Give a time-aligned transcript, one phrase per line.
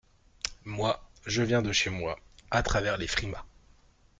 [0.65, 2.17] Moi, je viens de chez moi,
[2.49, 3.45] à travers les frimas.